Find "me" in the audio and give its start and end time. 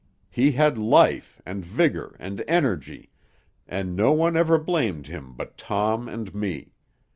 6.33-6.73